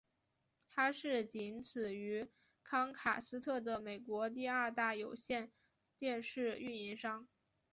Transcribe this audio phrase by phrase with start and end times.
[0.67, 2.27] 它是仅此于
[2.63, 5.51] 康卡斯特的美国第二大有线
[5.99, 7.27] 电视运营商。